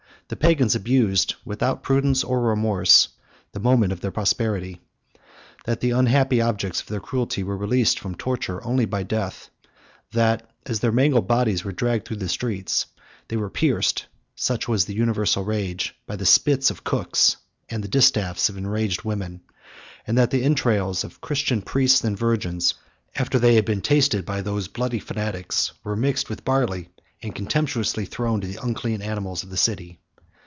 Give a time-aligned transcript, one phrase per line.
[0.27, 3.09] the Pagans abused, without prudence or remorse,
[3.51, 4.79] the moment of their prosperity.
[5.65, 9.49] That the unhappy objects of their cruelty were released from torture only by death;
[10.13, 12.85] and as their mangled bodies were dragged through the streets,
[13.27, 17.35] they were pierced (such was the universal rage) by the spits of cooks,
[17.67, 19.41] and the distaffs of enraged women;
[20.07, 22.73] and that the entrails of Christian priests and virgins,
[23.17, 26.87] after they had been tasted by those bloody fanatics, were mixed with barley,
[27.21, 29.99] and contemptuously thrown to the unclean animals of the city.